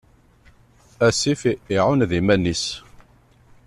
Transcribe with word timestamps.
Asif 1.07 1.41
iɛuned 1.75 2.11
iman-is. 2.19 2.65